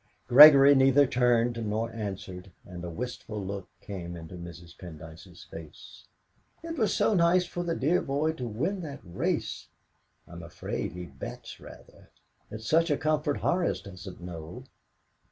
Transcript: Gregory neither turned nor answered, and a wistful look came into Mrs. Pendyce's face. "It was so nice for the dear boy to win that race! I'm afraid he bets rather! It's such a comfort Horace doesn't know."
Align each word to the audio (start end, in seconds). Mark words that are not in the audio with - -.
Gregory 0.27 0.73
neither 0.73 1.05
turned 1.05 1.63
nor 1.63 1.93
answered, 1.93 2.51
and 2.65 2.83
a 2.83 2.89
wistful 2.89 3.39
look 3.39 3.67
came 3.81 4.15
into 4.15 4.33
Mrs. 4.33 4.75
Pendyce's 4.75 5.43
face. 5.43 6.05
"It 6.63 6.75
was 6.75 6.91
so 6.91 7.13
nice 7.13 7.45
for 7.45 7.61
the 7.61 7.75
dear 7.75 8.01
boy 8.01 8.31
to 8.33 8.47
win 8.47 8.81
that 8.81 9.01
race! 9.03 9.67
I'm 10.27 10.41
afraid 10.41 10.93
he 10.93 11.05
bets 11.05 11.59
rather! 11.59 12.09
It's 12.49 12.67
such 12.67 12.89
a 12.89 12.97
comfort 12.97 13.41
Horace 13.41 13.79
doesn't 13.81 14.19
know." 14.21 14.63